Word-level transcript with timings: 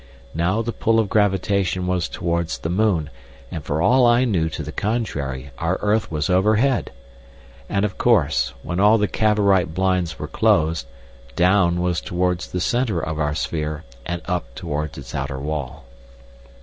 Now 0.33 0.63
the 0.63 0.71
pull 0.73 0.99
of 0.99 1.09
gravitation 1.09 1.85
was 1.85 2.09
towards 2.09 2.57
the 2.57 2.71
moon, 2.71 3.11
and 3.51 3.63
for 3.63 3.83
all 3.83 4.03
I 4.07 4.25
knew 4.25 4.49
to 4.49 4.63
the 4.63 4.71
contrary 4.71 5.51
our 5.59 5.77
earth 5.83 6.09
was 6.09 6.27
overhead. 6.27 6.89
And, 7.69 7.85
of 7.85 7.99
course, 7.99 8.51
when 8.63 8.79
all 8.79 8.97
the 8.97 9.07
Cavorite 9.07 9.75
blinds 9.75 10.17
were 10.17 10.27
closed, 10.27 10.87
"down" 11.35 11.81
was 11.81 12.01
towards 12.01 12.47
the 12.51 12.59
centre 12.59 12.99
of 12.99 13.19
our 13.19 13.35
sphere, 13.35 13.83
and 14.03 14.23
"up" 14.25 14.55
towards 14.55 14.97
its 14.97 15.13
outer 15.13 15.37
wall. 15.39 15.85